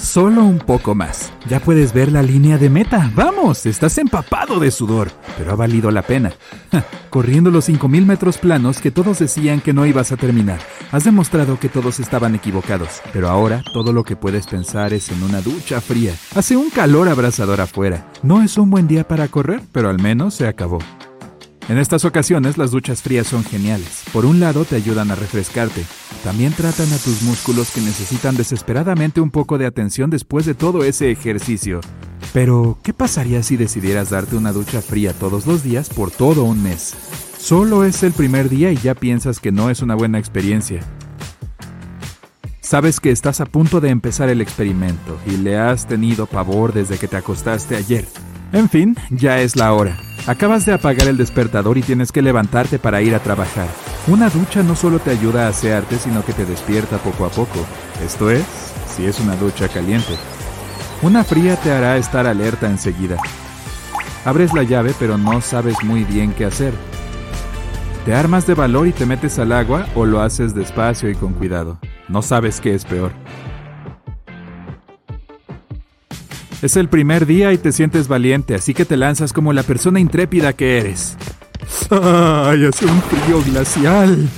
[0.00, 1.32] Solo un poco más.
[1.48, 3.10] Ya puedes ver la línea de meta.
[3.14, 6.32] Vamos, estás empapado de sudor, pero ha valido la pena.
[7.10, 10.58] Corriendo los 5.000 metros planos que todos decían que no ibas a terminar.
[10.90, 15.22] Has demostrado que todos estaban equivocados, pero ahora todo lo que puedes pensar es en
[15.22, 16.14] una ducha fría.
[16.34, 18.06] Hace un calor abrasador afuera.
[18.22, 20.78] No es un buen día para correr, pero al menos se acabó.
[21.70, 24.02] En estas ocasiones las duchas frías son geniales.
[24.12, 25.86] Por un lado te ayudan a refrescarte.
[26.24, 30.82] También tratan a tus músculos que necesitan desesperadamente un poco de atención después de todo
[30.82, 31.80] ese ejercicio.
[32.32, 36.60] Pero, ¿qué pasaría si decidieras darte una ducha fría todos los días por todo un
[36.60, 36.92] mes?
[37.38, 40.80] Solo es el primer día y ya piensas que no es una buena experiencia.
[42.60, 46.98] Sabes que estás a punto de empezar el experimento y le has tenido pavor desde
[46.98, 48.06] que te acostaste ayer.
[48.52, 50.09] En fin, ya es la hora.
[50.26, 53.68] Acabas de apagar el despertador y tienes que levantarte para ir a trabajar.
[54.06, 57.64] Una ducha no solo te ayuda a asearte, sino que te despierta poco a poco.
[58.04, 58.44] Esto es,
[58.94, 60.14] si es una ducha caliente.
[61.02, 63.16] Una fría te hará estar alerta enseguida.
[64.24, 66.74] Abres la llave pero no sabes muy bien qué hacer.
[68.04, 71.32] ¿Te armas de valor y te metes al agua o lo haces despacio y con
[71.32, 71.78] cuidado?
[72.08, 73.12] No sabes qué es peor.
[76.62, 80.00] Es el primer día y te sientes valiente, así que te lanzas como la persona
[80.00, 81.16] intrépida que eres.
[81.90, 84.28] ¡Ay, hace un frío glacial!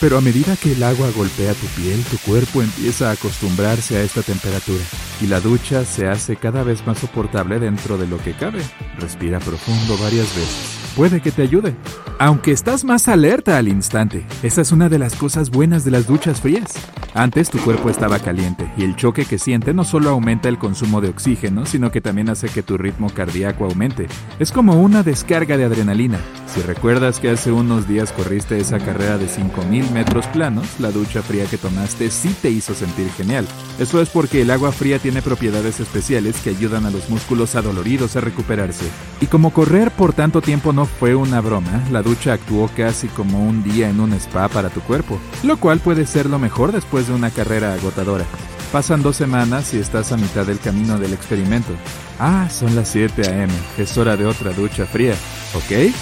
[0.00, 4.02] Pero a medida que el agua golpea tu piel, tu cuerpo empieza a acostumbrarse a
[4.02, 4.82] esta temperatura
[5.20, 8.62] y la ducha se hace cada vez más soportable dentro de lo que cabe.
[8.98, 11.74] Respira profundo varias veces puede que te ayude.
[12.18, 16.06] Aunque estás más alerta al instante, esa es una de las cosas buenas de las
[16.06, 16.74] duchas frías.
[17.16, 21.00] Antes tu cuerpo estaba caliente y el choque que siente no solo aumenta el consumo
[21.00, 24.08] de oxígeno, sino que también hace que tu ritmo cardíaco aumente.
[24.40, 26.18] Es como una descarga de adrenalina.
[26.52, 31.22] Si recuerdas que hace unos días corriste esa carrera de 5000 metros planos, la ducha
[31.22, 33.46] fría que tomaste sí te hizo sentir genial.
[33.78, 38.16] Eso es porque el agua fría tiene propiedades especiales que ayudan a los músculos adoloridos
[38.16, 38.86] a recuperarse.
[39.20, 43.46] Y como correr por tanto tiempo no fue una broma, la ducha actuó casi como
[43.48, 47.03] un día en un spa para tu cuerpo, lo cual puede ser lo mejor después
[47.08, 48.24] de una carrera agotadora.
[48.72, 51.72] Pasan dos semanas y estás a mitad del camino del experimento.
[52.18, 53.52] Ah, son las 7 a.m.
[53.78, 55.14] Es hora de otra ducha fría.
[55.54, 55.92] ¿Ok?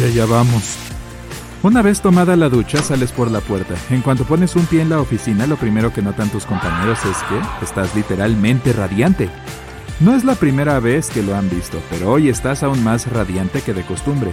[0.00, 0.76] ya, ya vamos.
[1.62, 3.74] Una vez tomada la ducha, sales por la puerta.
[3.90, 7.16] En cuanto pones un pie en la oficina, lo primero que notan tus compañeros es
[7.28, 9.28] que estás literalmente radiante.
[9.98, 13.62] No es la primera vez que lo han visto, pero hoy estás aún más radiante
[13.62, 14.32] que de costumbre.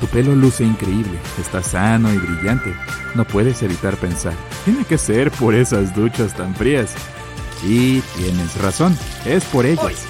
[0.00, 2.74] Tu pelo luce increíble, está sano y brillante.
[3.14, 4.34] No puedes evitar pensar,
[4.64, 6.94] tiene que ser por esas duchas tan frías.
[7.62, 8.96] Y tienes razón,
[9.26, 10.06] es por ellas.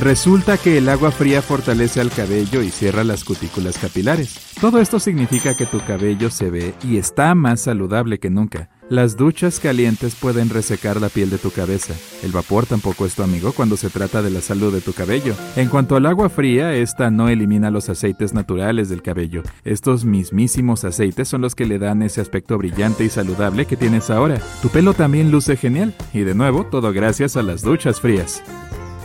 [0.00, 4.38] Resulta que el agua fría fortalece al cabello y cierra las cutículas capilares.
[4.60, 8.70] Todo esto significa que tu cabello se ve y está más saludable que nunca.
[8.90, 11.94] Las duchas calientes pueden resecar la piel de tu cabeza.
[12.22, 15.34] El vapor tampoco es tu amigo cuando se trata de la salud de tu cabello.
[15.56, 19.42] En cuanto al agua fría, esta no elimina los aceites naturales del cabello.
[19.64, 24.10] Estos mismísimos aceites son los que le dan ese aspecto brillante y saludable que tienes
[24.10, 24.38] ahora.
[24.60, 25.94] Tu pelo también luce genial.
[26.12, 28.42] Y de nuevo, todo gracias a las duchas frías.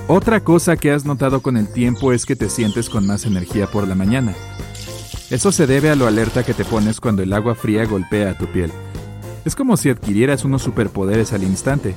[0.07, 3.67] Otra cosa que has notado con el tiempo es que te sientes con más energía
[3.67, 4.35] por la mañana.
[5.29, 8.37] Eso se debe a lo alerta que te pones cuando el agua fría golpea a
[8.37, 8.71] tu piel.
[9.45, 11.95] Es como si adquirieras unos superpoderes al instante.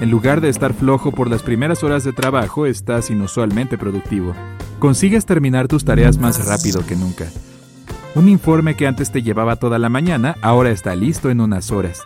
[0.00, 4.34] En lugar de estar flojo por las primeras horas de trabajo, estás inusualmente productivo.
[4.78, 7.26] Consigues terminar tus tareas más rápido que nunca.
[8.14, 12.02] Un informe que antes te llevaba toda la mañana ahora está listo en unas horas.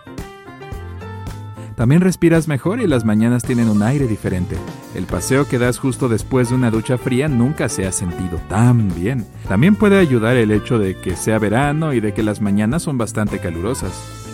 [1.76, 4.56] También respiras mejor y las mañanas tienen un aire diferente.
[4.94, 8.94] El paseo que das justo después de una ducha fría nunca se ha sentido tan
[8.94, 9.26] bien.
[9.46, 12.96] También puede ayudar el hecho de que sea verano y de que las mañanas son
[12.96, 13.92] bastante calurosas.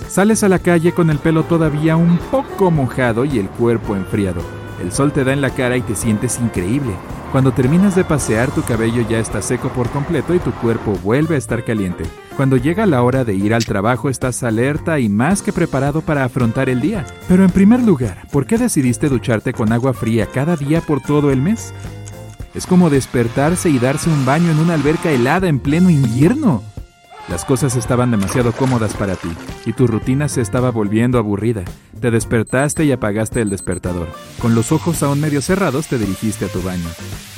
[0.08, 4.40] Sales a la calle con el pelo todavía un poco mojado y el cuerpo enfriado.
[4.80, 6.92] El sol te da en la cara y te sientes increíble.
[7.32, 11.34] Cuando terminas de pasear, tu cabello ya está seco por completo y tu cuerpo vuelve
[11.34, 12.04] a estar caliente.
[12.36, 16.24] Cuando llega la hora de ir al trabajo, estás alerta y más que preparado para
[16.24, 17.04] afrontar el día.
[17.28, 21.30] Pero en primer lugar, ¿por qué decidiste ducharte con agua fría cada día por todo
[21.30, 21.74] el mes?
[22.54, 26.62] Es como despertarse y darse un baño en una alberca helada en pleno invierno.
[27.28, 29.30] Las cosas estaban demasiado cómodas para ti
[29.64, 31.62] y tu rutina se estaba volviendo aburrida.
[32.00, 34.08] Te despertaste y apagaste el despertador.
[34.40, 36.88] Con los ojos aún medio cerrados te dirigiste a tu baño.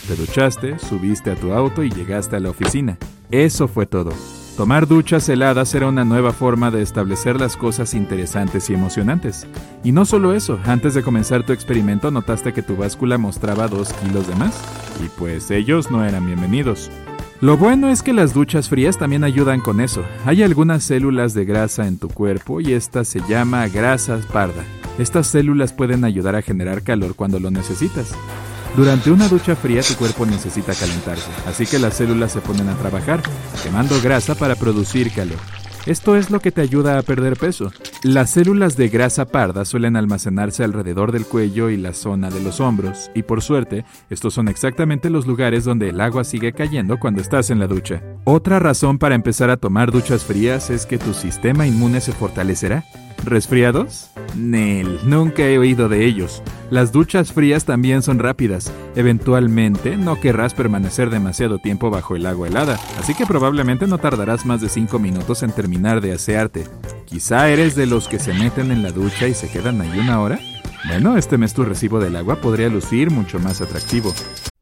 [0.09, 2.97] Te duchaste, subiste a tu auto y llegaste a la oficina.
[3.31, 4.13] Eso fue todo.
[4.57, 9.49] Tomar duchas heladas era una nueva forma de establecer las cosas interesantes y emocionantes.
[9.83, 13.93] Y no solo eso, antes de comenzar tu experimento notaste que tu báscula mostraba dos
[13.95, 14.63] kilos de más.
[15.05, 16.89] Y pues ellos no eran bienvenidos.
[17.41, 20.05] Lo bueno es que las duchas frías también ayudan con eso.
[20.25, 24.63] Hay algunas células de grasa en tu cuerpo y esta se llama grasa parda.
[25.01, 28.15] Estas células pueden ayudar a generar calor cuando lo necesitas.
[28.77, 32.77] Durante una ducha fría tu cuerpo necesita calentarse, así que las células se ponen a
[32.77, 33.23] trabajar,
[33.63, 35.39] quemando grasa para producir calor.
[35.87, 37.71] Esto es lo que te ayuda a perder peso.
[38.03, 42.59] Las células de grasa parda suelen almacenarse alrededor del cuello y la zona de los
[42.59, 47.21] hombros, y por suerte, estos son exactamente los lugares donde el agua sigue cayendo cuando
[47.21, 48.03] estás en la ducha.
[48.25, 52.85] Otra razón para empezar a tomar duchas frías es que tu sistema inmune se fortalecerá.
[53.25, 54.11] ¿Resfriados?
[54.37, 56.43] Nel, nunca he oído de ellos.
[56.71, 58.73] Las duchas frías también son rápidas.
[58.97, 64.47] Eventualmente no querrás permanecer demasiado tiempo bajo el agua helada, así que probablemente no tardarás
[64.47, 66.65] más de 5 minutos en terminar de asearte.
[67.05, 70.21] Quizá eres de los que se meten en la ducha y se quedan ahí una
[70.21, 70.39] hora.
[70.89, 74.13] Bueno, este mes tu recibo del agua podría lucir mucho más atractivo.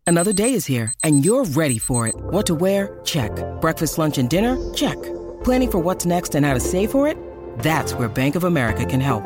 [0.06, 2.14] Another day is here and you're ready for it.
[2.30, 2.98] What to wear?
[3.04, 3.30] Check.
[3.60, 4.56] Breakfast, lunch and dinner?
[4.74, 4.98] Check.
[5.44, 7.16] Planning for what's next and how to save for it?
[7.62, 9.22] That's where Bank of America can help.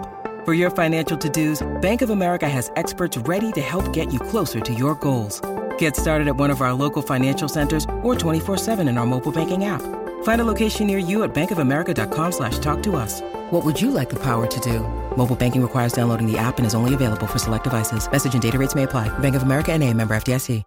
[0.47, 4.61] For your financial to-dos, Bank of America has experts ready to help get you closer
[4.61, 5.41] to your goals.
[5.77, 9.65] Get started at one of our local financial centers or 24-7 in our mobile banking
[9.65, 9.83] app.
[10.23, 13.23] Find a location near you at bankofamerica.com slash talk to us.
[13.51, 14.87] What would you like the power to do?
[15.17, 18.09] Mobile banking requires downloading the app and is only available for select devices.
[18.09, 19.09] Message and data rates may apply.
[19.19, 20.63] Bank of America and a member FDIC.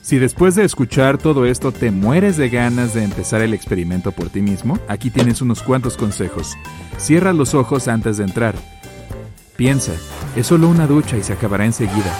[0.00, 4.30] Si después de escuchar todo esto te mueres de ganas de empezar el experimento por
[4.30, 6.54] ti mismo, aquí tienes unos cuantos consejos.
[6.96, 8.54] Cierra los ojos antes de entrar.
[9.56, 9.92] Piensa,
[10.34, 12.12] es solo una ducha y se acabará enseguida.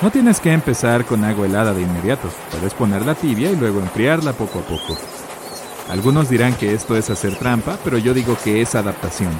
[0.00, 4.32] No tienes que empezar con agua helada de inmediato, puedes ponerla tibia y luego enfriarla
[4.32, 4.96] poco a poco.
[5.90, 9.32] Algunos dirán que esto es hacer trampa, pero yo digo que es adaptación.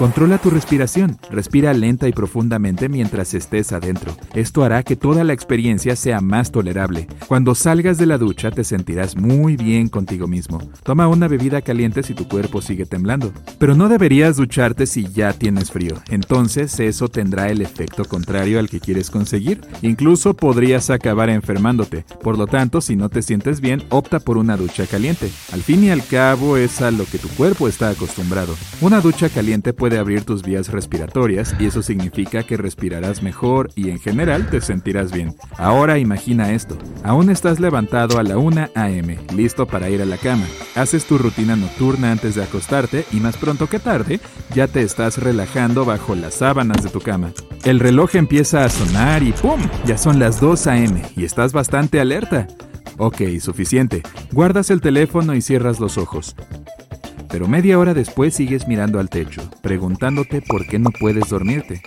[0.00, 1.18] Controla tu respiración.
[1.30, 4.16] Respira lenta y profundamente mientras estés adentro.
[4.32, 7.06] Esto hará que toda la experiencia sea más tolerable.
[7.28, 10.58] Cuando salgas de la ducha te sentirás muy bien contigo mismo.
[10.84, 13.30] Toma una bebida caliente si tu cuerpo sigue temblando.
[13.58, 15.96] Pero no deberías ducharte si ya tienes frío.
[16.08, 19.60] Entonces eso tendrá el efecto contrario al que quieres conseguir.
[19.82, 22.06] Incluso podrías acabar enfermándote.
[22.22, 25.30] Por lo tanto, si no te sientes bien, opta por una ducha caliente.
[25.52, 28.56] Al fin y al cabo es a lo que tu cuerpo está acostumbrado.
[28.80, 33.90] Una ducha caliente puede abrir tus vías respiratorias y eso significa que respirarás mejor y
[33.90, 35.34] en general te sentirás bien.
[35.58, 36.78] Ahora imagina esto.
[37.02, 40.46] Aún estás levantado a la 1 a.m., listo para ir a la cama.
[40.76, 44.20] Haces tu rutina nocturna antes de acostarte y más pronto que tarde
[44.54, 47.32] ya te estás relajando bajo las sábanas de tu cama.
[47.64, 49.60] El reloj empieza a sonar y ¡pum!
[49.86, 51.02] Ya son las 2 a.m.
[51.16, 52.46] y estás bastante alerta.
[52.96, 54.02] Ok, suficiente.
[54.30, 56.36] Guardas el teléfono y cierras los ojos.
[57.30, 61.82] Pero media hora después sigues mirando al techo, preguntándote por qué no puedes dormirte.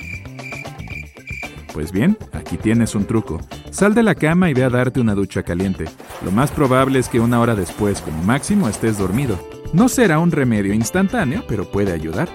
[1.73, 3.39] Pues bien, aquí tienes un truco.
[3.71, 5.85] Sal de la cama y ve a darte una ducha caliente.
[6.23, 9.39] Lo más probable es que una hora después, como máximo, estés dormido.
[9.73, 12.29] No será un remedio instantáneo, pero puede ayudar.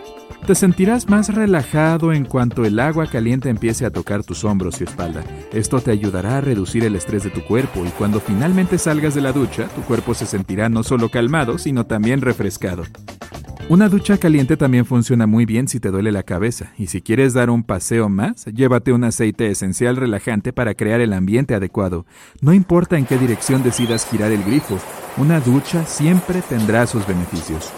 [0.47, 4.85] Te sentirás más relajado en cuanto el agua caliente empiece a tocar tus hombros y
[4.85, 5.23] espalda.
[5.52, 9.21] Esto te ayudará a reducir el estrés de tu cuerpo y cuando finalmente salgas de
[9.21, 12.85] la ducha, tu cuerpo se sentirá no solo calmado, sino también refrescado.
[13.68, 17.35] Una ducha caliente también funciona muy bien si te duele la cabeza y si quieres
[17.35, 22.07] dar un paseo más, llévate un aceite esencial relajante para crear el ambiente adecuado.
[22.40, 24.78] No importa en qué dirección decidas girar el grifo,
[25.18, 27.71] una ducha siempre tendrá sus beneficios.